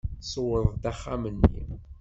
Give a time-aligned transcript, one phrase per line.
[0.21, 1.55] Tṣewwer-d axxam-nni.